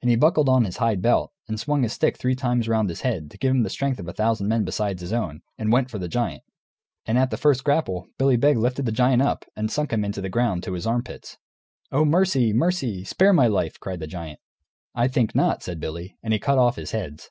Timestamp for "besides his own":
4.64-5.42